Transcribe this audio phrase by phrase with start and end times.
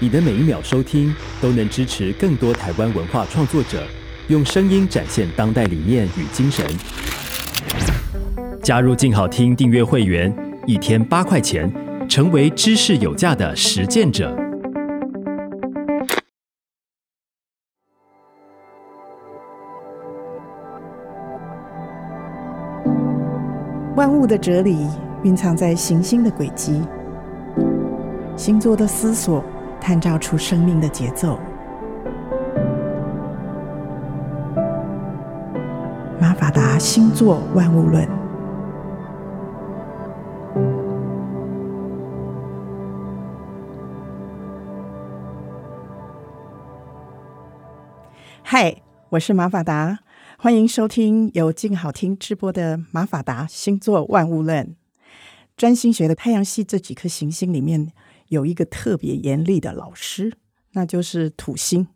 [0.00, 3.82] 你的每一秒收听都能支持更多台湾文化创作者，
[4.28, 6.64] 用声音展现当代理念与精神。
[8.62, 10.32] 加入静好听订阅会员，
[10.66, 11.68] 一天八块钱，
[12.08, 14.32] 成为知识有价的实践者。
[23.96, 24.86] 万物的哲理
[25.24, 26.80] 蕴藏在行星的轨迹，
[28.36, 29.44] 星座的思索
[29.80, 31.38] 探照出生命的节奏。
[36.20, 38.06] 马法达星座万物论。
[48.42, 49.98] 嗨，我是马法达，
[50.38, 54.74] 欢迎收听由静好听直播的马法达星座万物论。
[55.56, 57.92] 占星学的太阳系这几颗行星里面，
[58.28, 60.32] 有一个特别严厉的老师，
[60.72, 61.86] 那就是土星。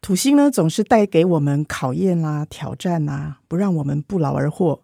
[0.00, 4.82] 土星呢，总是带给我们考验啦、挑战啊，不让我们不劳而获，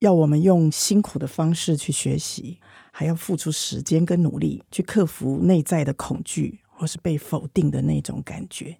[0.00, 2.58] 要我们用辛苦的方式去学习，
[2.90, 8.76] 还要付出时间跟努力去克服内在的恐惧或是被否定的那种感觉。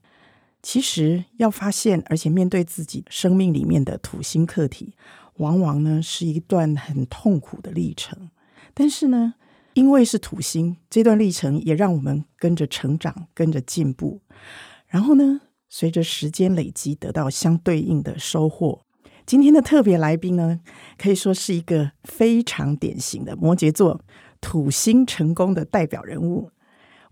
[0.63, 4.95] 其实要发现，而且面对自己生命里面的土星课题，
[5.37, 8.29] 往往呢是一段很痛苦的历程。
[8.75, 9.35] 但是呢，
[9.75, 14.21] 因为是土星，这段历程也让我们跟着成长，跟着进步。
[14.87, 18.83] 然后呢，随着时间累积，得到相对应的收获。
[19.25, 20.61] 今天的特别来宾呢，
[20.99, 24.01] 可以说是一个非常典型的摩羯座
[24.41, 26.51] 土星成功的代表人物。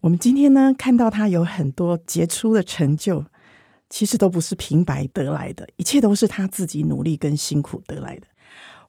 [0.01, 3.25] 我们今天呢，看到他有很多杰出的成就。
[3.91, 8.27] 其实都不是平白得来的，一切都是他自己努力跟辛苦得来的。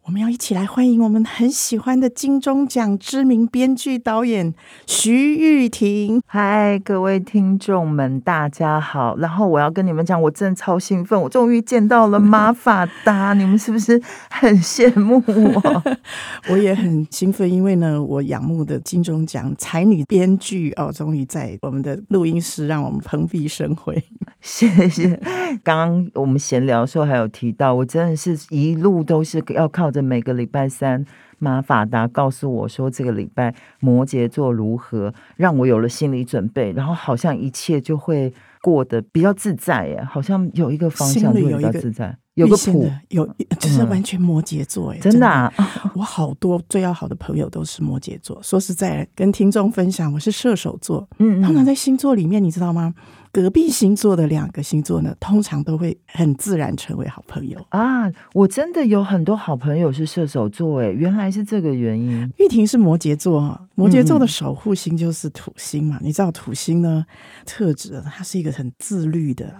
[0.05, 4.55] 我们要一起来欢迎我们很喜欢的金钟奖知名编剧导演
[4.87, 6.21] 徐玉婷。
[6.25, 9.15] 嗨，各位听众们，大家好。
[9.17, 15.83] 然后我要跟你们讲，我真的超兴奋，我终于见到了马法达，你们是不是很羡慕我？
[16.49, 24.01] 我也很兴奋，因为呢，我仰慕的金钟奖才女编剧哦，终于在我们的录音室让我们蓬荜生辉。
[24.41, 25.19] 谢谢。
[25.63, 30.01] 刚刚我们闲聊的时候还有提到，我真的是一路都是要靠着。
[30.01, 31.05] 每个礼拜三，
[31.37, 43.25] 马法达告诉我说，这个礼拜摩羯座如何，让我有了心理准备，然后好像一切就会过得比较自在耶，好像有一个方向就比较自在，有个谱，有
[43.59, 45.53] 就是完全摩羯座哎、嗯，真的、啊，
[45.95, 48.41] 我好多最要好的朋友都是摩羯座。
[48.41, 52.93] 说实在，跟听众分享，我是射手座，嗯，通常在星座里面，你知道吗？
[53.31, 58.11] 隔壁星座的两个星座呢，通常都会很自然成为好朋友啊！
[58.33, 62.27] 我真的有很多好朋友是射手座，哎，原来是这个原因。
[62.39, 65.97] 玉婷是摩羯座，摩羯座的守护星就是土星嘛。
[66.01, 67.05] 嗯、你知道土星呢
[67.45, 69.53] 特质，它是一个很自律的，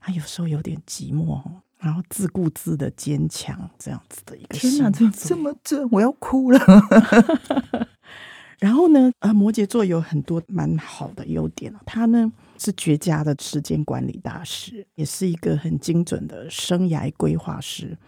[0.00, 1.40] 它有时候有点寂寞，
[1.82, 4.56] 然后自顾自的坚强这样子的一个。
[4.56, 6.60] 天哪，这么这我要哭了。
[8.60, 17.98] 然后呢，呃，摩羯座有很多蛮好的优点，他呢是绝佳的时间管理大师，也是一个很精准的生涯规划师。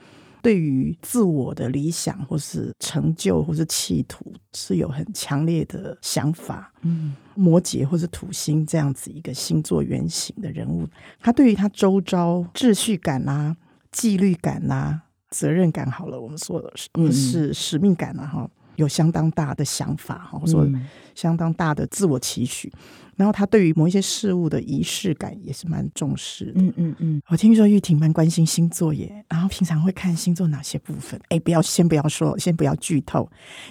[0.41, 6.71] 对于自我的理想或是成就或是企图，是有很强烈的想法。
[6.83, 10.87] 嗯，摩羯或是土星这样子一个星座原型的人物，
[11.19, 13.57] 他对于他周遭秩序感啊、
[13.95, 16.71] 纪律感啊、责任感，好了，我们说的
[17.11, 18.51] 是、使命感啊，哈。
[18.77, 20.69] 有相当大的想法，或者说
[21.15, 22.73] 相当大的自我期许。
[23.17, 26.53] 然后他对于某一些事物的仪式感也是蛮重视的。
[26.57, 27.23] 嗯嗯嗯。
[27.29, 31.21] 我听说玉婷蛮关心星座耶，然后平常会看星座哪些部分？
[31.29, 33.29] 哎，不要先不要说，先不要剧透。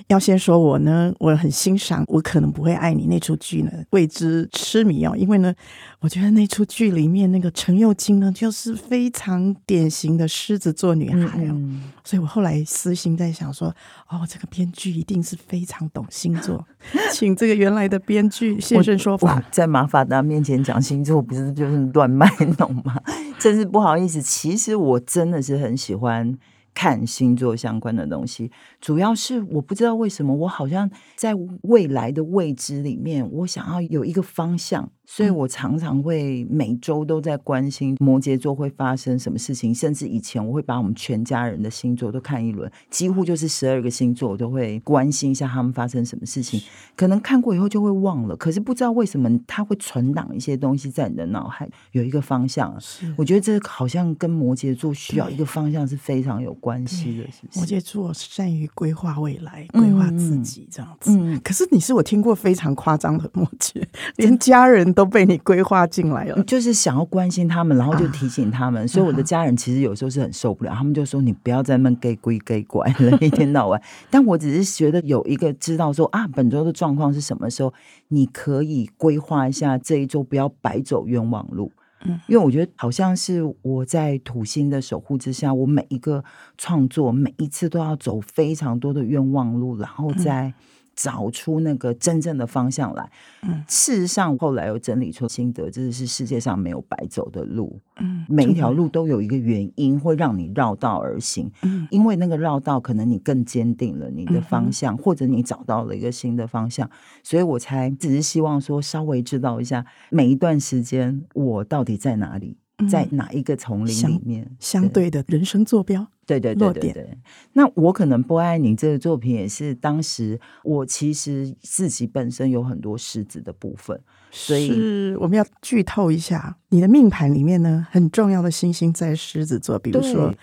[0.08, 5.16] 要先说我呢，我很欣赏，我可能不会爱你那出剧呢，为之痴迷哦。
[5.16, 5.54] 因为呢，
[6.00, 11.52] 我觉得那出剧里面那个程又青呢，就是非常典型的狮子座女孩哦。
[11.52, 13.68] 嗯、所以我后来私心在想说，
[14.10, 16.66] 哦，这个编剧一定是非常懂星座，
[17.14, 19.32] 请这个原来的编剧现身说法。
[19.51, 22.27] 在马法达面前讲星座，不是就是乱卖
[22.57, 23.00] 弄吗？
[23.39, 24.21] 真是不好意思。
[24.21, 26.38] 其实我真的是很喜欢
[26.74, 28.51] 看星座相关的东西，
[28.81, 31.33] 主要是我不知道为什么，我好像在
[31.63, 34.89] 未来的未知里面，我想要有一个方向。
[35.05, 46.61] 所以我常常会每周都在关心摩羯座会发生什么事情，甚至以前我会把我们全家人的星座都看一轮，几乎就是十二个星座，我都会关心一下他们发生什么事情。
[46.95, 52.73] 可能看过以后就会忘了，可是不知道为什么它会存档一些东西在你的脑海，有一个方向。
[52.79, 57.59] 是，我觉得这好像跟摩羯座需要一个方向是非常有关系的，是不是？
[57.59, 61.11] 摩羯座善于规划未来，规划自己这样子。
[61.11, 63.83] 嗯，可是你是我听过非常夸张的摩羯，
[64.15, 64.93] 连家人。
[64.94, 68.84] 们都被你规划进来了，就是想要关心他们，然后就提醒他们。
[68.84, 73.81] 啊、所以我的家人其实有时候是很受不了，他们就说：“你不要再那么给归给拐了，一天到晚。
[74.12, 77.74] ”但我只是觉得有一个知道说啊，本周的状况是什么时候，
[78.10, 81.72] 你可以规划一下这一周，不要白走冤枉路。
[82.06, 86.24] 嗯，因为我觉得好像是我在土星的守护之下，我每一个
[86.57, 90.54] 创作每一次都要走非常多的冤枉路，然后再
[90.95, 93.10] 找出那个真正的方向来。
[93.42, 97.80] 嗯，事实上后来又整理出心得，这是世界上没有白走的路。
[98.00, 101.51] 嗯，每一条路都有一个原因会让你绕道而行。
[101.62, 106.90] 嗯，因为那个绕道可能你更坚定了你的方向，或者你找到了一个新的方向，
[107.24, 112.57] 所以我才只是希望说稍微知道一下每一段时间我到底在哪里。
[112.88, 117.18] 在哪一个丛林里面，相，相对的人生坐标，对对对对对。
[117.53, 124.00] 那我可能不爱你这个作品，也是当时我其实自己本身有很多狮子的部分，
[124.31, 130.33] 所以是我们要剧透一下，你的命盘里面呢，很重要的星星在狮子座，比如说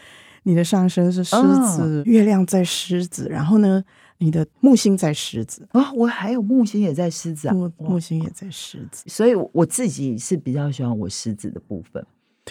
[0.42, 3.84] 你的上升是狮子，哦，月亮在狮子，然后呢，
[4.18, 5.68] 你的木星在狮子。
[5.72, 12.04] 啊，哦，我还有木星也在狮子啊，木木星也在狮子，所以我自己是比较喜欢我狮子的部分。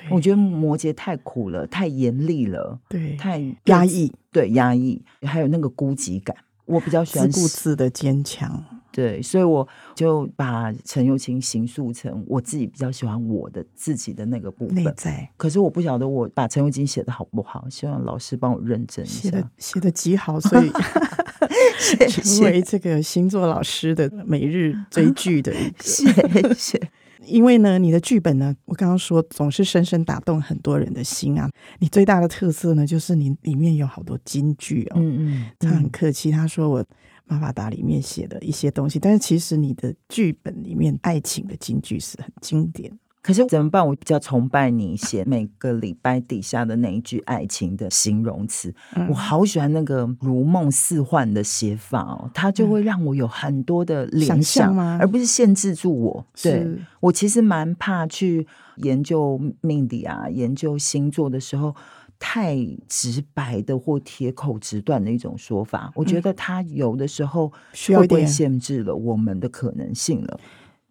[0.09, 6.36] 我觉得摩羯太苦了，太严厉了，对，太压抑，对，压抑，还有那个孤寂感。
[6.65, 15.27] 我比较喜欢自顾自的坚强，对，所以我就把陈又青形塑成我自己比较喜欢我的自己的那个部分内在。
[15.36, 19.30] 可是我不晓得我把陈又青写的好不好，希望老师帮我认真一下。
[19.31, 20.69] 写的写的极好，所以
[22.07, 26.80] 成为这个星座老师的每日追剧的一个 谢谢。
[27.30, 31.50] 因为呢，你的剧本呢，我刚刚说总是深深打动很多人的心啊。
[31.80, 34.98] 你最大的特色呢，就是你里面有好多金句哦。
[34.98, 36.84] 嗯嗯，他很客气，他说我
[37.26, 42.92] 马法达里面写的一些东西，但是其实你的剧本里面爱情的金句是很经典。
[43.21, 43.86] 可是怎么办？
[43.86, 56.25] 我比较崇拜你写每个礼拜底下的那一句爱情的形容词，嗯、我好喜欢那个如梦似幻的写法哦，它就会让我有很多的联想，想而不是限制住我。
[56.42, 56.66] 对，
[57.01, 61.75] 我其实蛮怕去研究命理啊，研究星座的时候
[62.18, 62.57] 太
[62.88, 67.51] 直白的或铁口直断的一种说法，我觉得它有的时候
[67.89, 70.39] 会不会限制了我们的可能性了。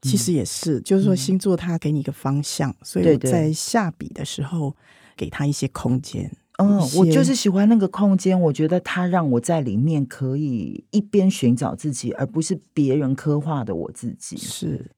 [0.03, 4.77] 其实也是，就是说星座它给你一个方向，嗯、所以我在下笔的时候
[5.17, 6.31] 给他一些空间。
[6.59, 14.37] 嗯，我就是喜欢那个空间，我觉得它让我在里面可以一边寻找自己，而不是别人刻画的我自己。
[14.37, 14.91] 是，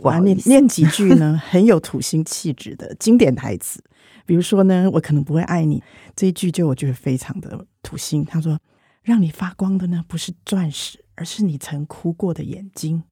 [0.00, 3.82] 我要念念几 句呢，很有土星气质的经典台词。
[4.26, 5.82] 比如说呢，我可能不会爱你
[6.14, 8.24] 这一句，就我觉得非常的土星。
[8.24, 8.56] 他说
[9.02, 13.02] ：“让你发光的呢，不是钻石，而是你曾哭过的眼睛。”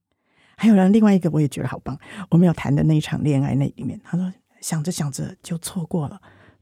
[0.56, 1.98] 还有人，另外一个我也觉得好棒。
[2.30, 6.20] 我们有谈的那一场恋爱，那里面他说，想着想着就错过了，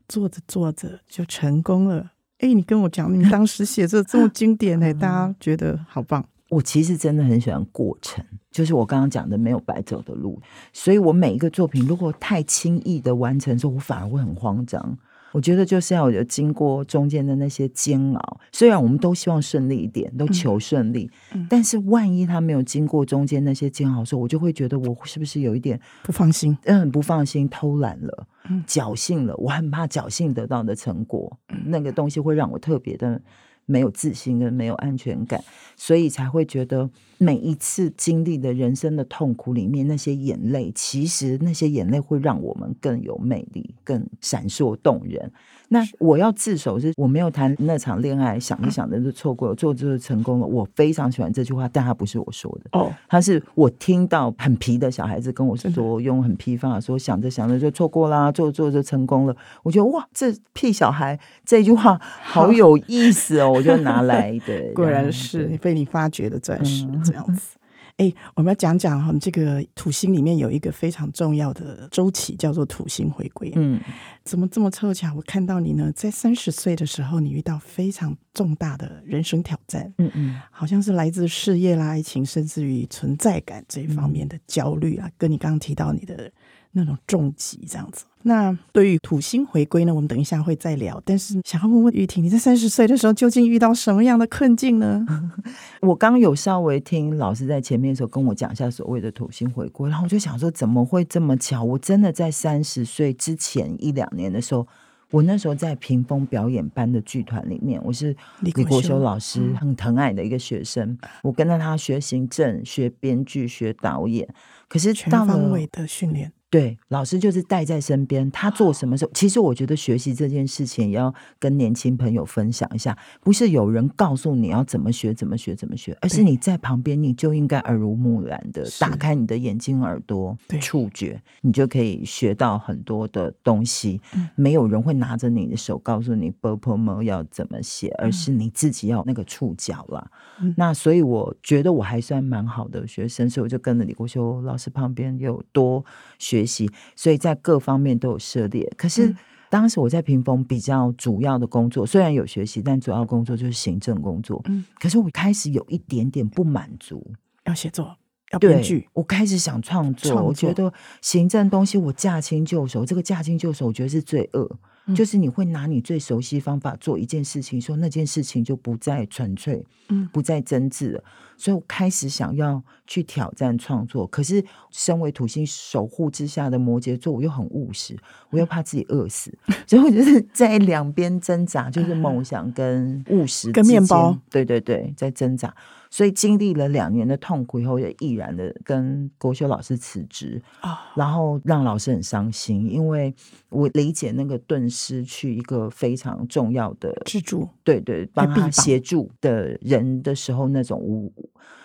[0.09, 2.11] 做着做着就成功了。
[2.39, 6.25] 哎，你跟我讲，你当时写这这么经典呢， 大家觉得好棒。
[6.51, 10.41] 我其实真的很喜欢过程，就是我刚刚讲的没有白走的路。
[10.73, 14.99] 所以我每一个作品如果太轻易的完成之后，我反而会很慌张。
[15.35, 21.11] 我觉得就是要有经过中间的那些煎熬，虽然我们都希望顺利一点，都求顺利，
[21.51, 26.57] 但是万一他没有经过中间那些煎熬的时候，我就会觉得我是不是有一点不放心？
[26.67, 28.29] 嗯，不放心，偷懒了，
[28.65, 33.21] 侥幸了，我很怕侥幸得到的成果，那个东西会让我特别的。
[33.67, 35.43] 没有自信跟没有安全感，
[35.77, 45.33] 所以才会觉得每一次经历的人生的痛苦里面，那些眼泪，其实那些眼泪会让我们更有魅力，更闪烁动人。
[45.69, 50.47] 那我要自首是，我没有谈那场恋爱，想一想着就错过了，做就是成功了。
[50.47, 59.35] 我非常喜欢这句话，但它不是我说的哦，他是我听到很皮的小孩子跟我说，用很皮方法说，想着想着就错过啦，做着做着就成功了。
[59.63, 63.54] 我觉得哇，这屁小孩这句话好有意思哦。
[63.55, 67.57] 我就拿来的， 果然是被你发掘的钻石，这样子。
[67.97, 73.53] 哎，我们要讲讲哈，这个土星里面有一个非常重要的周期，叫做土星回归。
[73.55, 73.81] 嗯，
[74.25, 75.15] 怎么这么凑巧？
[75.15, 79.95] 我看到你呢，在三十岁的时候，你遇到非常重大的人生挑战。
[79.99, 86.33] 嗯嗯，好像是来自事业啦、爱情，甚至于存在感这一方面的焦虑啊，跟你刚刚提到你的。
[86.75, 88.05] 那种重疾这样子。
[88.27, 91.01] 那对于土星回归呢，我们等一下会再聊。
[91.05, 95.05] 但是想要问问玉婷，你在三十岁的时候究竟遇到什么样的困境呢？
[95.83, 101.63] 我刚有稍微听老师在前面的时候跟我讲一下所谓的土星回归，然后我就想说怎么会这么巧？
[101.63, 104.67] 我真的在三十岁之前一两年的时候，
[105.11, 114.27] 我那时候在屏风表演班的剧团里面，我是李国修老师很疼爱的一个学生，嗯、我跟着他学行政、学编剧、学导演，
[114.67, 116.33] 可是全方位的训练。
[116.55, 118.31] 对，老师就是带在身边。
[118.31, 122.97] 他做什么事，其实我觉得学习这件事情，也要跟年轻朋友分享一下。
[123.25, 134.01] 不是有人告诉你要怎么学、怎么学、怎么学，而是你在旁边，你就应该耳濡目染的，打开你的眼睛、耳朵、触觉，你就可以学到很多的东西。
[134.37, 140.09] 没有人会拿着你的手告诉你 “bubble” 要怎么写，而是你自己要那个触角了。
[140.57, 145.85] 那所以我觉得我还算蛮好的学生，所以我就跟着李国修老师旁边有多
[146.17, 146.44] 学。
[146.45, 148.71] 学习，所以在各方面都有涉猎。
[148.77, 149.15] 可是
[149.49, 154.43] 当时我在屏风比较主要的工作，虽然有学习，但主要工作就是行政工作。
[154.47, 157.13] 嗯，可是我开始有一点点不满足，
[157.45, 157.97] 要写作，
[158.33, 158.89] 要编剧。
[158.93, 164.59] 我开始想创作，创作，我觉得行政东西我驾轻就熟，这个驾轻就熟，我觉得是罪恶。
[164.93, 171.03] 就是你会拿你最熟悉方法做一件事情，说那件事情就不再纯粹，嗯，不再真挚了。
[171.37, 174.07] 所以我开始想要去挑战创作。
[174.07, 177.97] 可是身为土星守护之下的摩羯座，我又很务实，
[178.31, 179.33] 我又怕自己饿死，
[179.67, 185.55] 所以我就是在两边挣扎，就是梦想跟 务实跟面包，对对对，在挣扎。
[185.95, 193.15] 所以经历了两年的痛苦以后，也毅然的跟国修老师辞职啊，然后让老师很伤心，因为
[193.49, 201.13] 我理解那个顿失去一个非常重要的支柱，对对，帮他协助的人的时候，那种无，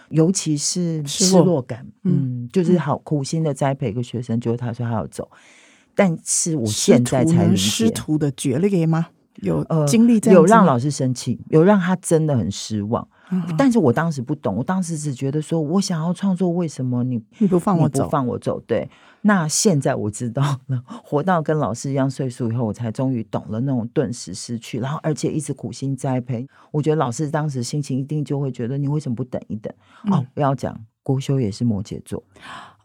[0.10, 5.28] 尤其是失落感，嗯，嗯，就是好苦心的栽培一个学生，结果他说他要走，
[5.96, 9.08] 但是我现在才理解师徒的决裂吗？
[9.38, 13.08] 有呃，经历这样，有让老师生气，有让他真的很失望。
[13.58, 18.04] 但是我当时不懂，我当时只觉得说，我想要创作，为什么你你不放我走？
[18.04, 18.60] 不放我走？
[18.62, 18.90] 对，
[19.22, 26.48] 那现在我知道了， 活到跟老师一样岁数以后，我才终于懂了那种顿时失去，然后而且一直苦心栽培。
[26.72, 29.74] 我觉得老师当时心情一定就会觉得，你为什么不等一等？
[30.06, 32.24] 嗯、哦，不要讲，郭修也是摩羯座。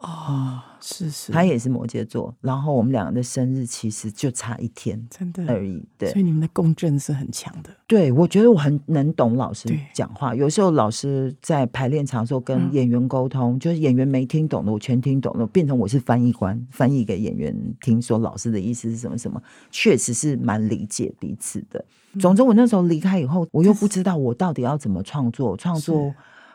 [0.04, 5.82] 哦，是是，他也是摩羯座，然后我们两个的生日其实就差一天，真的而已。
[5.96, 7.70] 对，所以你们的共振是很强的。
[7.87, 10.34] 对，我觉得我很能懂老师讲话。
[10.34, 21.82] 有时候老师在排练场的时候跟演员沟通，嗯、就是演员没听懂的，我全听懂了，变成我是翻译官，翻译给演员听，说老师的意思是什么什么，确实是蛮理解彼此的。
[22.12, 26.14] 嗯、总之，我那时候离开以后，我又不知道我到底要怎么创作，创作。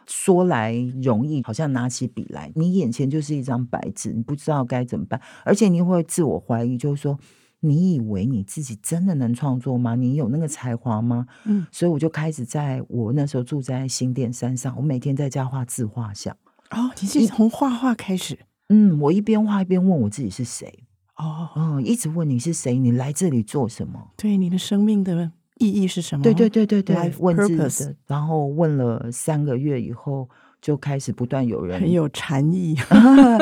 [0.10, 0.74] 说来
[1.04, 7.20] 容易，好像拿起笔来，你眼前就是一张白纸，你不知道该怎么办，而且你会自我怀疑，就是说，
[7.60, 9.94] 你以为你自己真的能创作吗？
[9.94, 11.28] 你有那个才华吗？
[11.46, 16.36] 嗯，所以我就开始在我那时候住在新店山上，我每天在家画自画像。
[16.72, 18.40] 哦，你是从画画开始？
[18.70, 20.86] 嗯，我一边画一边问我自己是谁。
[21.18, 22.78] 哦，嗯，一直问你是谁？
[22.80, 24.12] 你来这里做什么？
[24.18, 25.34] 对，你的生命的。
[25.60, 26.24] 意义是什么？
[26.24, 30.28] 对对对对对，Life 问自己的，然后问了三个月以后，
[30.60, 32.76] 就开始不断有人很有禅意。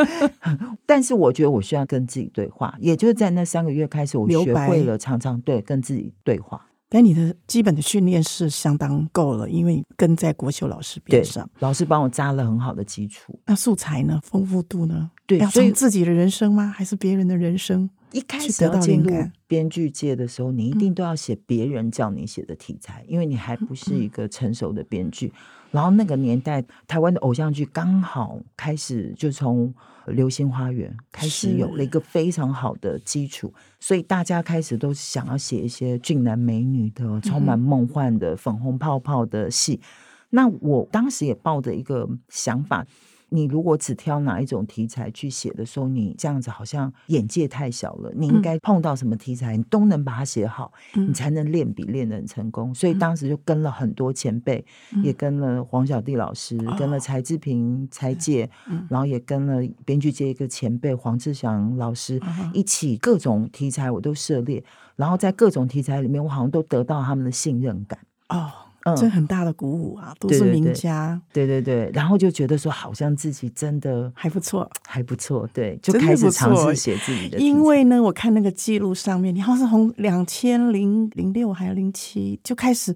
[0.86, 6.66] 但是我觉得我需要跟自己对话，也就是在那三个月开始，我学会了常常对跟自己对话。
[6.90, 13.38] 但你的基本的训练是相当够了，因为跟在国秀老师边上，老师帮我扎了很好的基础。
[13.46, 14.20] 那素材呢？
[14.24, 15.12] 丰富度呢？
[15.26, 16.74] 对，要从自己的人生吗？
[16.74, 17.90] 还是别人的人生？
[18.12, 19.12] 一开始要进入
[19.48, 25.28] 编剧界的时候，你一定都要写别人叫你写的题材，嗯、因为你还不是一个成熟的编剧。
[25.28, 25.34] 嗯、
[25.72, 29.74] 然后那个年代，台湾的偶像剧刚好开始，就从
[30.12, 39.76] 《流星花园》开始有了一个非常好的基础，所以大家开始都想要写一些俊男美女的、充满梦幻的、粉红泡泡的戏。
[39.76, 39.88] 嗯、
[40.30, 42.86] 那我当时也抱着一个想法。
[43.30, 48.12] 你如果只挑哪一种题材去写的时候，你这样子好像眼界太小了。
[48.16, 52.74] 你应该碰到什么题材，你都能把它写好，你才能练笔练得很成功。
[52.74, 54.64] 所以当时就跟了很多前辈，
[55.04, 58.50] 也跟了黄小弟老师，跟了柴智屏、柴姐，
[58.90, 62.22] 然后也跟了编剧界一个前辈黄志祥老师
[62.54, 64.64] 一起，各种题材我都涉猎，
[64.96, 68.00] 然后在各种题材里面，我好像都得到他们的信任感。
[68.30, 68.67] 哦。
[68.96, 77.38] 这很大的鼓舞啊，都是名家，对对对，然后就觉得说，好像自己真的还不错，还不错，对，就开始尝试写自己的。
[77.40, 82.96] 因为呢，我看那个记录上面，你好像是从两千零零六还是零七就开始。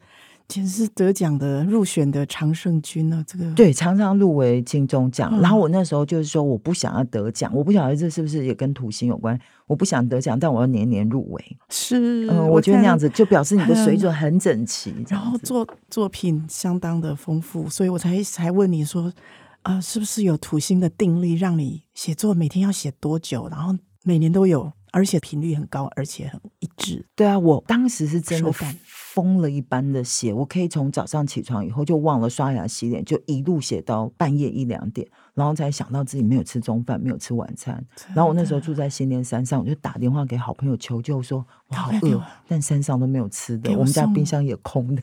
[0.51, 5.29] 其实是得奖的入选的常胜军呢，这个对，常常入围金钟奖。
[5.31, 9.39] 嗯、然后我那时候就是说，我不想要得奖，我不晓得这是不是也跟土星有关。
[9.65, 11.57] 我不想得奖，但我要年年入围。
[11.69, 19.03] 是，嗯，我觉得那样子就表示你的水准 很整齐，然后作作品相当的丰富，所以我才才问你说，
[19.61, 27.05] 啊、呃，是不是有土星的定力让你写作每天要写多久，然后每年都有而且频率很高，而且很一致。
[27.15, 28.75] 对啊，我当时是真的感
[29.13, 35.05] 疯了一般的写，我可以从早上起床以后就忘了刷牙洗脸，就一路写到半夜一两点。
[35.33, 37.83] 然后才想到自己没有吃中饭，没有吃晚餐。
[38.13, 45.01] 然后我那时候住在新店山上，我就打电话给好朋友求救，说我好饿，但山上都没有吃的，我，我们家冰箱也空的。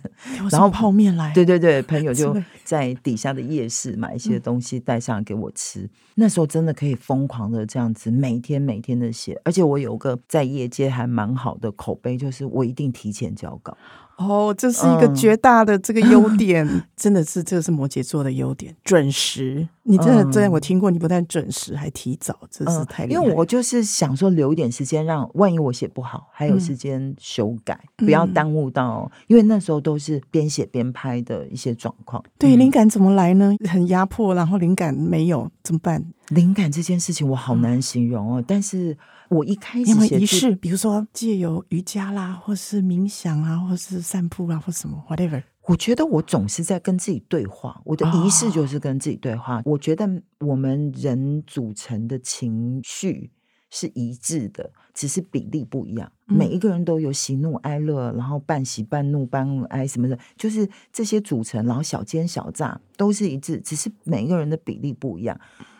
[0.50, 5.80] 然后泡面来，对对对，朋友 就在底下的夜市买一些东西带上来给我吃。
[5.80, 13.76] 嗯、那时候真的可以疯狂的这样子，每天每天的写，而且我有个在业界还蛮好的口碑，就是我一定提前交稿。
[14.18, 19.68] 哦，这是一个绝大的这个优 点，嗯、 真的是这是摩羯座的优点，准时。
[19.84, 23.22] 你真的这样，我听过，你不但准时，还提早，真是太厉害。
[23.22, 29.10] 因为我就是想说留一点时间，让万一我写不好，还有时间修改，嗯、不要耽误到。
[29.28, 32.22] 因为那时候都是边写边拍的一些状况。
[32.36, 33.56] 对，灵感怎么来呢？
[33.70, 36.04] 很压迫，然后灵感没有怎么办？
[36.28, 38.96] 灵感这件事情我好难形容哦，嗯、但是。
[39.28, 45.42] 我一开始因为仪式，比如说借由瑜伽啦，或是冥想啊，或是散步啊，或什么 whatever。
[45.66, 49.58] 我觉得我总是在跟自己对话，我的仪式就是跟自己对话。
[49.58, 50.08] 哦、我觉得
[50.40, 53.30] 我们人组成的情绪
[53.68, 56.10] 是一致的，只是比例不一样。
[56.28, 65.38] 嗯、每一个人都有喜怒哀乐，然后半喜半怒半哀什么的，就是这些组成，然后小奸小诈都是一致，只是每一个人的比例不一样。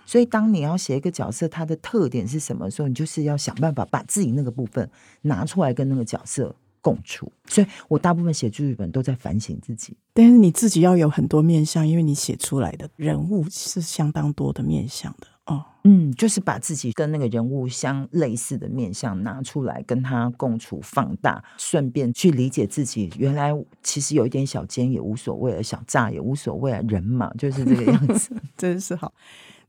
[0.09, 7.31] 所以，当你要写一个角色，它的特点是什么时候，你就是要想办法把自己那个部分拿出来跟那个角色共处。
[7.47, 15.63] 所以我大部分写剧本都在反省自己，但是你自己要有很多面相，因为你写出来的人物是相当多的面相的哦。
[15.85, 23.13] 嗯，就是把自己跟那个人物相类似的面相拿出来跟他共处、放大，顺便去理解自己。
[23.19, 29.13] 原来其实有一点小奸也无所谓，小炸也无所谓，人嘛就是这个样子， 真是好。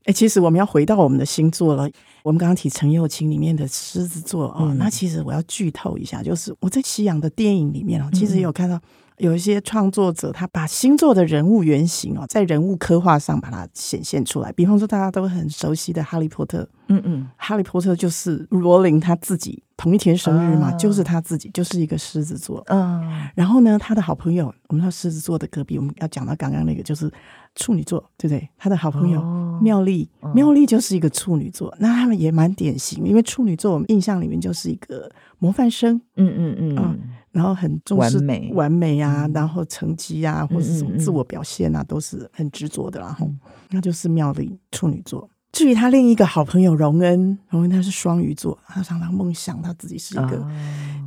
[0.04, 1.88] 哎，其实我们要回到我们的星座了。
[2.22, 8.78] 我们刚刚提程又青里面的狮子座哦，嗯、那其实我要剧透一下，就是我在西洋的电影里面哦，其实有看到
[9.18, 14.52] 有一些创作者他把星座的人物原型哦，在人物刻画上把它显现出来。
[14.52, 22.62] 比方说大家都很熟悉的《哈利波特》，嗯嗯，《哈利波特》就是罗琳他自己同一天生日嘛，啊、就是他自己就是一个狮子座。
[22.66, 23.00] 嗯，
[23.34, 27.10] 然后呢，他的好朋友，我们说狮子座的隔壁，我们要讲到刚刚那个就是。
[27.56, 28.48] 处女座，对不对？
[28.56, 31.68] 他的好朋友、哦、妙丽，妙丽就是一个处女座。
[31.68, 37.00] 哦、那他们也蛮典型，因为处女座我们印象里面就是一个模范生，嗯嗯嗯，嗯，
[37.32, 43.00] 然后很重视完美完美啊，嗯、然后成绩啊，或者什么自我表现啊，都是很执着的。
[43.00, 43.28] 然后，
[43.70, 45.28] 那就是妙丽处女座。
[45.52, 50.50] 至于他另一个好朋友荣恩，荣恩他是双鱼座，他常常梦想他自己是一个，哦、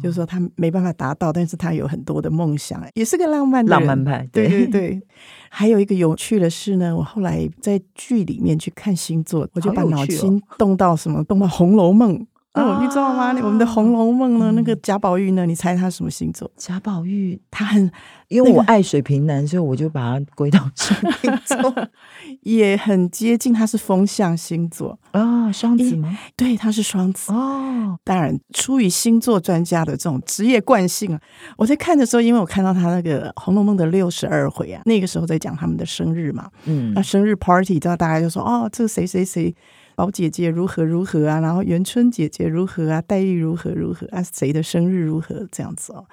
[0.02, 4.28] 就是说他没办法达到，但是他有很多的梦想，也是个浪漫的浪漫派。
[4.32, 5.02] 对对对，
[5.50, 12.20] 还有一个有趣的事呢，我后来在剧里面去看星座，我就把脑筋动到什么，哦、动到《红楼梦》。
[12.54, 13.34] 哦，你知道吗？
[13.42, 15.44] 我们的《红楼梦》呢，那个贾宝玉呢？
[15.44, 16.50] 你猜他什么星座？
[16.56, 17.92] 贾宝玉他很，
[18.28, 21.90] 因为我爱水瓶男，所以我就把他归到水瓶座，
[22.42, 23.52] 也很接近。
[23.52, 26.16] 他是风象星座啊，双子吗？
[26.36, 27.98] 对，他是双子哦。
[28.04, 31.20] 当然，出于星座专家的这种职业惯性啊，
[31.58, 39.56] 我在看的时候，因为我看到他那个《红楼梦》的六十二回啊，那个时候在讲他们的生日嘛，嗯，那生日 party，知道大家就说哦，这个谁谁谁。
[39.96, 41.40] 宝姐姐如何如何啊？
[41.40, 43.02] 然后元春姐姐如何啊？
[43.02, 44.24] 黛玉如何如何啊？
[44.24, 46.06] 谁的生日如何这样子哦？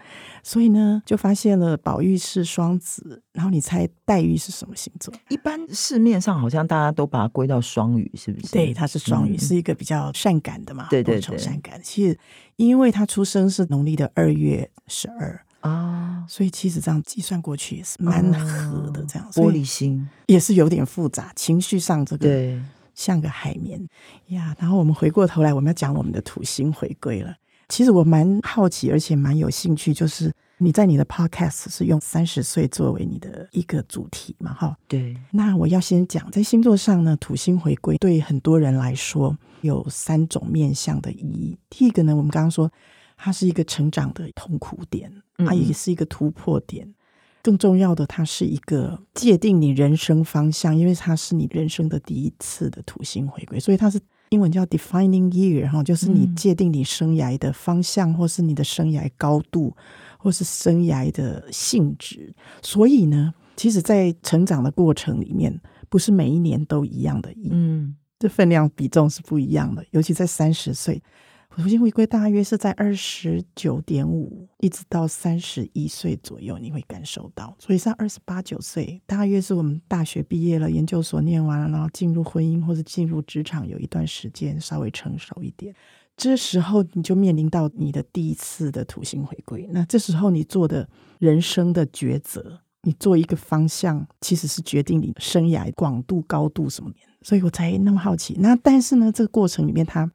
[0.42, 5.12] 所以呢，就发现了宝玉是双子，然后你猜黛玉是什么星座？
[5.28, 8.52] 一般市面上好像大家都把它归到双鱼，是不是？
[8.52, 11.80] 对，他是双鱼，嗯、是一个比较善感的嘛，对对对，善感。
[11.82, 12.18] 其实
[12.56, 19.30] 因为他出生是农历的二月十二啊，所以其实这样计算过去也是蛮合的，这样。
[19.32, 22.60] 玻璃心也是有点复杂，情绪上这个对。
[23.00, 23.80] 像个海绵
[24.26, 27.34] 呀，然后我们回过头来，我们要讲我们的土星回归了。
[27.66, 34.52] 其实我蛮好奇，而且蛮有兴趣，就是你在你的 podcast 是用三十岁作为你的一个主题嘛？
[34.52, 35.16] 哈，对。
[35.30, 41.56] 那我要先讲，在星座上呢，土星回归对很多人来说有三种面向的意义。
[41.70, 42.70] 第一个呢，我们刚刚说
[43.16, 46.86] 它是一个成长的痛苦点，它也是一个突破点。
[46.86, 46.94] 嗯
[47.42, 53.98] 更重要的，它是一个界定你人生方向，因为它是你人生的第一次的土星回归，所以它是
[54.28, 59.74] 英文叫 defining year 哈，就是你界定你生涯的方向，或是你的生涯高度，
[60.18, 62.34] 或是生涯的性质。
[62.62, 71.02] 所以呢，其实，在成长的过程里面，不是每一年都一样的，嗯，这分量比重是不一样的，尤其在三十岁。
[71.56, 77.54] 土星回归大约是在二十九点五，一直到三十一岁左右，你会感受到。
[77.58, 85.74] 所以在二十八九岁，大约是我们大学毕业了，研究所念完了，然后进入婚姻或者进入职场，有一段时间稍微成熟一点。
[86.16, 89.68] 这时候你就面临到你的第一次的土星回归。
[89.72, 96.96] 那这时候你做的人生的抉择，你做一个方向，其实是决定你生涯广度、高度什么的。
[97.22, 98.36] 所以我才那么好奇。
[98.38, 100.10] 那但是呢，这个过程里面，它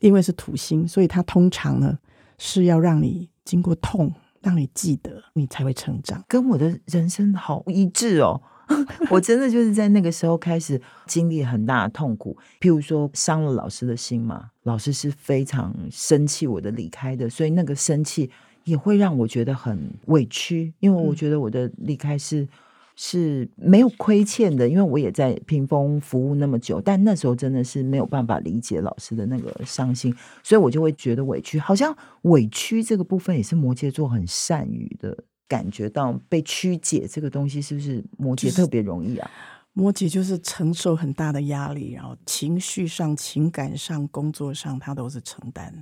[0.00, 1.98] 因为是土星，所以它通常呢
[2.38, 6.24] 是要让你经过痛，让你记得，你才会成长。
[6.28, 8.40] 跟我的人生好一致哦。
[9.10, 18.28] 我真的就是在那个时候开始经历很大的痛苦，譬如说伤了老师的心嘛，老师是非常生气我的离开的，所以那个生气
[18.64, 22.48] 也会让我觉得很委屈，因为我觉得我的离开是
[22.96, 35.16] 是没有亏欠的，因为我也在屏风服务那么久，但那时候真的是没有办法理解老师的那个伤心，所以我就会觉得委屈，好像委屈这个部分也是摩羯座很善于的。
[35.48, 39.30] 感觉到被曲解，这个东西是不是摩羯特别容易啊？
[39.74, 45.72] 摩羯就是承受很大的压力，然后情绪上、情感上、工作上，他都是承担。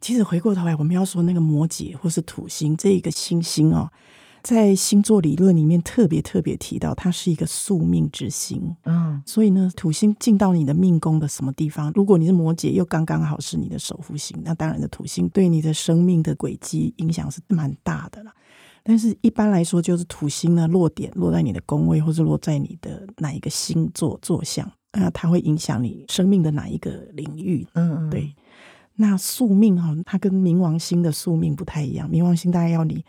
[0.00, 3.88] 其实回过头来，我们要说那个摩羯或是土星这一个星星哦，
[4.42, 8.74] 在星座理论里面特别特别提到，它是一个宿命之星。
[8.84, 18.32] 嗯，所以呢，土星进到你的命宫的什么地方，如果你是摩羯，又刚刚好是你的守护星，那当然的土星对你的生命的轨迹影响是蛮大的了。
[18.82, 27.64] 但是一般来说，就是土星呢落点落在你的宫位，或者落在你的哪一个星座坐向，那它会影响你生命的哪一个领域？
[27.74, 28.34] 嗯嗯，对。
[28.96, 33.04] 那宿命哈，它跟冥王星的宿命不太一样，冥王星大概要你。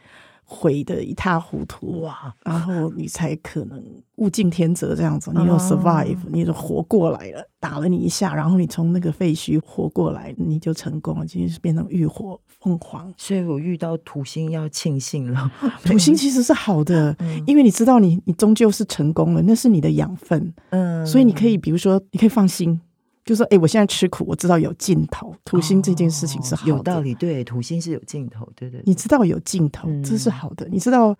[0.53, 2.31] 毁的一塌糊涂哇！
[2.45, 3.83] 然后你才可能
[4.17, 7.43] 物竞天择这样子，你有 survive，你就活过来了。
[7.59, 13.11] 打了你一下，然后你从那个废墟活过来，你就成功了，今天是变成浴火凤凰。
[13.17, 15.51] 所以我遇到土星要庆幸了，
[15.83, 17.15] 土星其实是好的，
[17.47, 20.53] 因为你知道你你终究是成功了，那是你的养分。
[20.69, 22.79] 嗯，所以你可以比如说，你可以放心。
[23.25, 25.33] 就说：“哎，我现在吃苦，我知道有尽头。
[25.45, 27.15] 土星这件事情是好的，哦，有道理。
[27.15, 28.83] 对，土星是有尽头，对对，对。
[28.85, 30.65] 你知道有尽头，这是好的。
[30.67, 31.15] 嗯、你知道，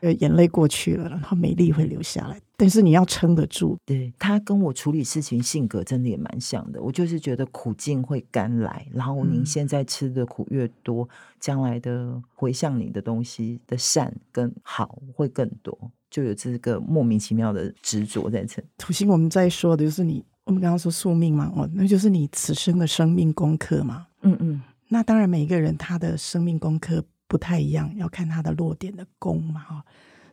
[0.00, 3.78] 呃，眼泪过去了，然后美丽会留下来，但是你要撑得住。
[3.86, 6.82] 对，他跟我处理事情性格真的也蛮像的。
[6.82, 15.78] 我就是觉得苦尽会甘来，然后您现在吃的苦越多，将来的回向你的东西的善跟好会更多，
[16.10, 18.60] 就有这个莫名其妙的执着在这。
[18.76, 24.06] 土星，我们在说的就是你。”我们刚刚说宿命嘛，哦，那就是你此生的生命功课嘛。
[24.22, 29.84] 嗯嗯，那当然每一个人他的生命功课不太一样，要看他的落点的宫嘛，哈。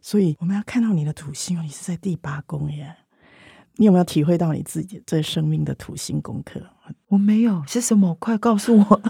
[0.02, 2.96] 所以我们要看到你的土星，你是在第八宫耶。
[3.76, 6.62] 你有没有体会到你自己这生命的土星功课？
[7.08, 8.14] 我没有，是什么？
[8.16, 9.02] 快告诉我。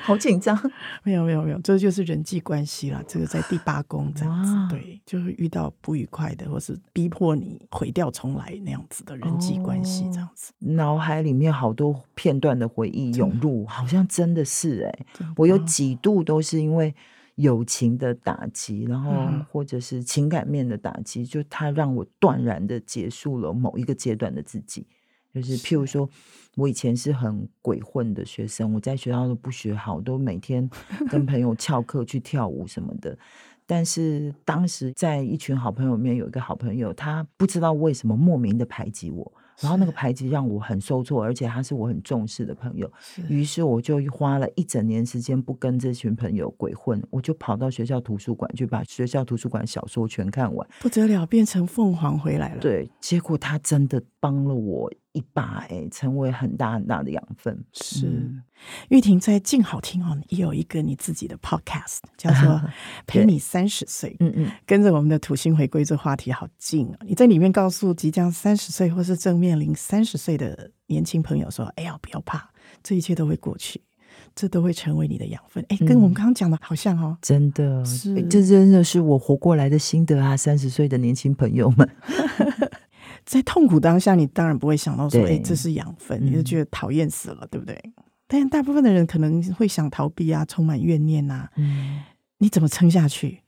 [0.00, 0.58] 好紧张，
[1.02, 3.02] 没有没有没有，这就是人际关系啦。
[3.06, 10.52] 这个在第八宫这样子，哇对，就是遇到不愉快的，或是逼迫你毁掉重来那样子的人际关系，这样子。
[10.52, 16.94] 哦、脑海里面好多片段的回忆涌入，好像真的是哎、欸，我有几度都是因为
[17.36, 19.12] 友情的打击，然后
[19.50, 24.86] 或者是情感面的打击，嗯、就它让我断然的结束了某一个阶段的自己。
[25.34, 26.08] 就是譬如说，
[26.56, 30.68] 我以前是很鬼混的学生，我在学校都不学好，都每天
[31.10, 33.16] 跟朋友翘课去跳舞什么的。
[33.66, 39.32] 但是当时在一群好朋友里面，有一个好朋友，他不知道为什么莫名的排挤我。
[39.60, 52.60] 然后那个排挤让我很受挫，而且他是我很重视的朋友，是于是我就花了一整年时间不跟这群朋友鬼混，我就跑到学校图书馆去把学校图书馆小说全看完，不得了，变成凤凰回来了。
[52.60, 57.64] 对，结果他真的帮了我一把，哎，成为很大很大的养分。
[57.72, 58.42] 是，嗯、
[58.88, 62.52] 玉婷在静好听哦，也有一个你自己的 podcast，叫做
[63.06, 64.10] 《陪你三十岁》。
[64.20, 66.98] 嗯嗯，跟着我们的土星回归这话题好近啊！
[67.00, 72.50] 你在里面告诉即将三十岁或是正面临三十岁的年轻朋友说：“哎呀，不要怕，
[72.82, 73.82] 这一切都会过去，
[74.34, 80.36] 这都会成为你的养分。”哎，跟我们刚刚讲的好像哦，嗯、真的是，这真的是我活过来的心得啊！
[80.36, 81.88] 三十岁的年轻朋友们。
[83.28, 87.78] 在痛苦当下，你当然不会想到说：“哎对，这是养分。”你就觉得讨厌死了，嗯、对不对？
[88.26, 91.50] 但大部分的人可能会想逃避啊，充满怨念啊。
[91.56, 92.00] 嗯，
[92.38, 93.42] 你怎么撑下去？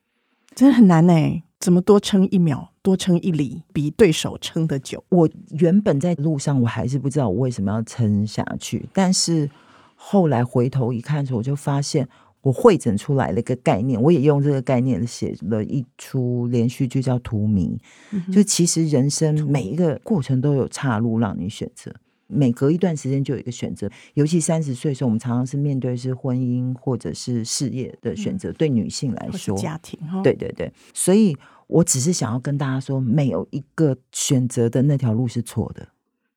[0.54, 1.12] 真的很难呢。
[1.58, 5.02] 怎么多撑一秒，多撑一里，比对手撑得久？
[5.08, 5.26] 我
[5.58, 8.86] 原本在路上，我还是不知道我为什么要撑下去。
[8.92, 9.48] 但是
[9.94, 12.06] 后来回头一看的时候，我就发现。
[12.42, 17.76] 我汇整出来了一个概念，我也用这个概念写了一出连续剧，叫《荼蘼》。
[18.12, 21.94] 嗯、就其实人生每一个过程都有岔路让你选择，
[22.26, 23.90] 每隔一段时间就有一个选择。
[24.14, 28.50] 尤其三十岁的时候，我们常常是面对是婚姻或者是事业的选择。
[28.50, 30.72] 嗯、对女性来说，家庭哈，对对对。
[30.94, 35.88] 所以我只是想要跟大家说，没有一个选择的那条路是错的，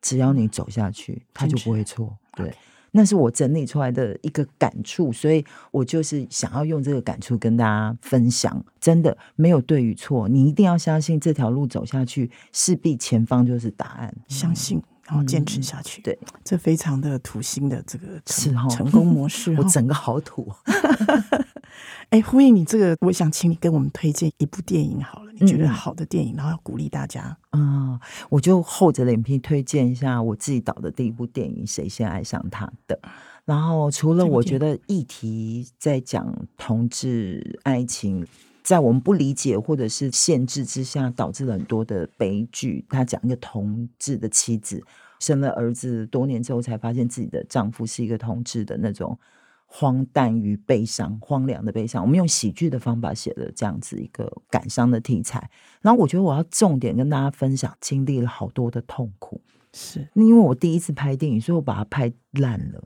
[0.02, 2.18] 只要你走下去，它就不会错。
[2.36, 2.54] 对。
[2.96, 8.64] 那是我整理出来的一个感触，所以我就是想要用这个感触跟大家分享。
[8.80, 14.16] 真的没有对与错，你一定要相信这条路走下去，势必前方就是答案。
[14.28, 14.82] 相信。
[15.06, 20.50] 然后坚持下去，嗯、对，这非常的土星的这个成是、哦、成功模式，我整个好土。
[22.10, 27.38] 哎，呼应你这个，我想请你跟我们推荐一部电影好了，你觉得好的电影，嗯、然后要鼓励大家。
[27.52, 33.00] 嗯，我就厚着脸皮推荐一下我自己导的第一部电影《谁先爱上他》的。
[33.46, 38.26] 然后除了我觉得议题在讲同志爱情。
[38.64, 42.86] 在我们不理解或者是限制之下，导致了很多的悲剧。
[42.88, 44.82] 他讲一个同志的妻子
[45.20, 49.20] 生了儿子，多年之后才发现自己的丈夫是一个同志的那种
[49.76, 52.04] 荒诞与悲伤、荒凉的悲伤。
[52.04, 55.50] 我们用喜剧的方法写了这样子一个感伤的题材。
[55.82, 59.42] 然后我觉得我要重点跟大家分享，经历了好多的痛苦，
[59.74, 62.84] 是因为我第一次拍电影，所以我把它拍烂了，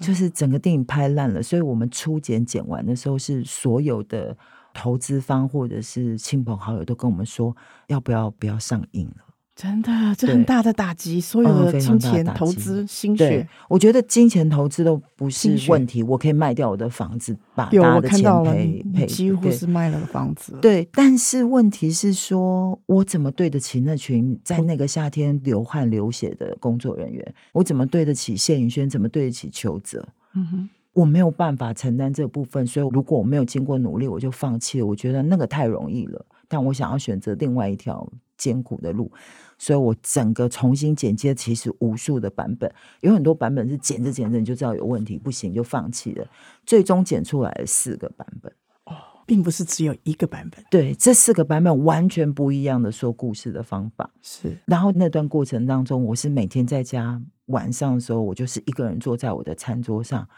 [0.00, 1.42] 就是整个电影拍烂了。
[1.42, 4.36] 所以我们初剪剪完的时候，是所有的。
[4.78, 9.24] 投资方或者是亲朋好友都跟我们说，要不要不要上映了？
[9.56, 13.48] 真的，这很大的打击，所有的金钱投资心血。
[13.70, 19.06] 我觉得金钱投资都不是问题，我可以卖掉我的房子，把大家的钱赔赔。
[19.06, 20.58] 几乎是卖了房子。
[20.60, 27.34] 对，但是问题是说，我怎么对得起那群在那个夏天流汗流血的工作人员？
[27.52, 28.90] 我怎么对得起谢盈萱？
[28.90, 30.06] 怎么对得起邱泽？
[30.34, 30.68] 嗯哼。
[30.92, 34.86] 我没有办法承担这部分，所以如果我没有经过努力，我就放弃了。
[34.86, 39.12] 我觉得那个太容易了，但我想要选择另外一条艰苦的路，
[39.58, 46.26] 所以我整个重新剪接，其实无数的版本，有很多版本是剪着剪着你就知道有问题，不行就放弃了。
[46.64, 48.52] 最终剪出来了四个版本，
[48.84, 48.94] 哦，
[49.26, 50.64] 并不是只有一个版本。
[50.70, 54.10] 对，这四个版本完全不一样的说故事的方法。
[54.22, 60.28] 是，然后那段过程当中，我是每天在家晚上的时候，我就是一个人坐在我的餐桌上。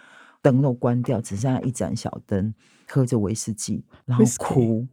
[0.41, 2.55] 灯都关掉，只剩下一盏小灯，
[2.87, 4.87] 喝着威士忌，然后哭，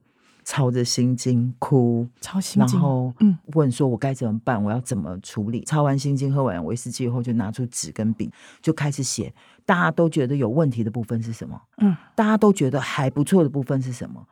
[0.46, 3.12] 抄着心经哭，抄心经，然后
[3.56, 4.64] 问说：“我该怎么办？
[4.64, 8.32] 我要怎么处理？”抄完心经，喝完威士忌以后，就拿出纸跟笔，
[8.62, 9.34] 就开始写。
[9.66, 11.60] 大家都觉得有问题的部分是什么？
[11.78, 14.24] 嗯，大家都觉得还不错的部分是什么？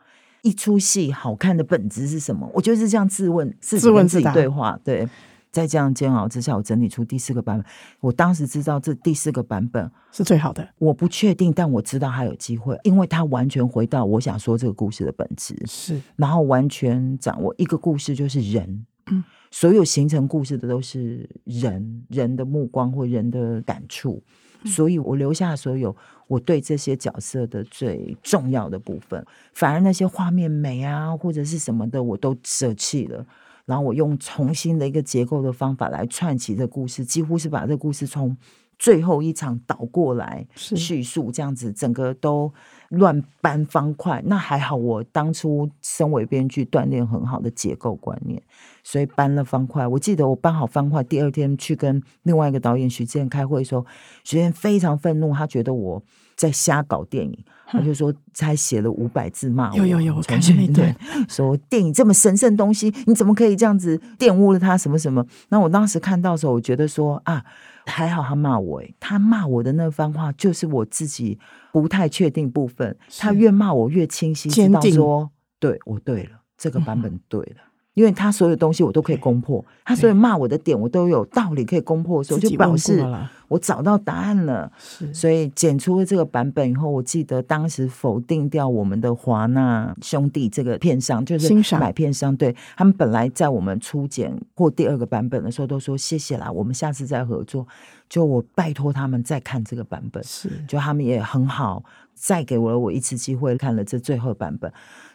[0.43, 2.47] 一出戏好看的本质是什么？
[2.54, 5.10] 我就是这样自问，自己问自己对话，对。
[5.53, 7.65] 在这样煎熬之下，我整理出第四个版本。
[8.01, 10.67] 我当时知道这第四个版本是最好的。
[10.79, 15.55] 我不确定，但我知道还有机会，因为它完全回到我想说这个故事的本质。
[15.67, 24.23] 是，然后完全掌握一个故事就是人，嗯，所有形成故事的都是人，人的目光或人的感触。
[24.63, 33.23] 嗯，所以我留下所有我对这些角色的最重要的部分，反而那些画面美啊或者是什么的，我都舍弃了。
[33.65, 38.36] 然后我用重新的一个结构的方法来串起这故事，几乎是把这个故事从
[38.78, 42.52] 最后一场倒过来叙述，这样子整个都
[42.89, 44.21] 乱搬方块。
[44.26, 48.41] 那还好，我当初身为编剧锻炼很好的结构观念，
[48.84, 49.88] 所以搬了方块。
[49.88, 53.86] 我记得我搬好方块，第二天去跟另外一个导演徐建开会的时候，
[54.26, 56.04] 徐建非常愤怒，他觉得我
[56.36, 57.45] 在瞎搞电影。
[57.65, 59.78] 他就说，才写了五百字骂我。
[59.78, 60.95] 有有有，我看见那段，
[61.28, 64.78] 说电影这么神圣东西，你怎么可以这样子玷污了它？
[64.78, 65.26] 什么什么？
[65.49, 67.43] 那我当时看到的时候，我觉得说啊，
[67.86, 71.39] 还好他骂我，诶，他骂我的那番话，就是我自己
[71.71, 72.95] 不太确定部分。
[73.17, 77.56] 他越骂我越清晰，知道说，对我对了，这个版本对了。
[77.58, 83.06] 嗯因为他所有东西我都可以攻破，他所有骂我的点我都有道理可以攻破的时候，就表示
[83.53, 84.71] 我找到答案了。
[85.13, 97.67] 所以剪出了这个版本以后，我记得当时否定掉我们的华纳兄弟这个片商，就是买片商，对他们本来在我们初剪或第二个版本的时候都说谢谢啦，我们下次再合作。
[98.09, 104.71] 就我拜托他们再看这个版本，是就他们也很好，再给了我一次机会看了这最后版本。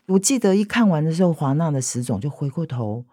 [0.06, 3.04] 我记得一看完的时候，华纳的石总就回过头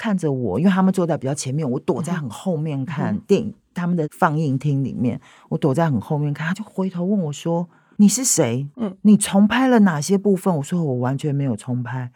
[0.00, 3.54] 看着我，因为他们坐在比较前面，我躲在很后面看电影。
[3.74, 8.66] 他们的放映厅里面，我躲在很后面看，他就回头问我说：“你是谁？
[8.76, 12.10] 嗯，你重拍了哪些部分？”我说：“我完全没有重拍，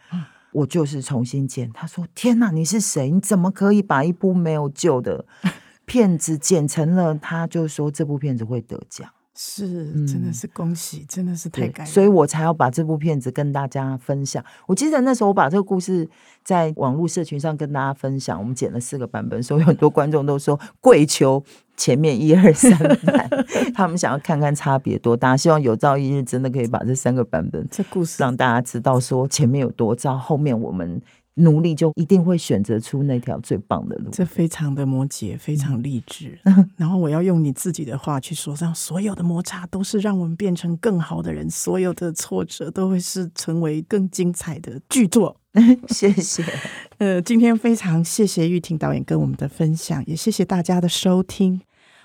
[0.51, 3.09] 我就是重新剪。”他说：“天哪，你是谁？
[3.11, 5.25] 你怎么可以把一部没有救的
[5.85, 9.07] 片子剪成了？”他就说这部片子会得奖。
[9.37, 14.43] 是，真的是恭喜，嗯、真的是太感人，所以我才要把这部片子跟大家分享。
[14.65, 16.07] 我记得那时候我把这个故事
[16.43, 21.43] 在网络社群上跟大家分享，我们剪了四个版本，所以很多观众都说跪求
[21.75, 22.71] 前面一二三
[23.05, 23.29] 版，
[23.75, 25.35] 他们想要看看差别多大。
[25.35, 31.01] 希望有朝一日真的可以把这三个版本，这故事让大家知道说前面有多糟，后面我们
[31.35, 34.09] 努力就一定会选择出那条最棒的路。
[34.11, 36.39] 这非常的摩羯，非常励志。
[36.77, 45.35] 然后我要用你自己的话去说，让所有的摩擦都是让我们变成更好的人，所有的挫折都会是成为更精彩的剧作。
[45.89, 46.43] 谢谢。
[46.99, 51.61] 呃，今天非常谢谢玉婷导演跟我们的分享，也谢谢大家的收听。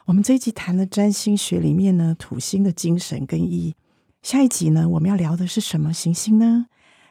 [0.07, 3.75] 我们这一集谈了占星学里面呢，土星的精神跟意义。
[4.23, 6.67] 下一集呢，我们要聊的是什么行星呢？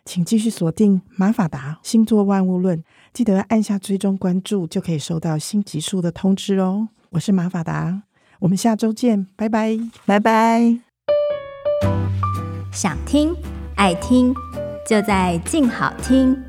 [0.06, 2.84] 请继续锁定马法达星座万物论，
[3.14, 6.90] 记得按下追踪关注，就可以收到新集数的通知哦。
[7.12, 8.04] 我是马法达，
[8.40, 10.80] 我们下周见，拜拜，拜拜。
[12.72, 13.36] 想听
[13.76, 14.34] 爱听，
[14.88, 16.49] 就在静好听。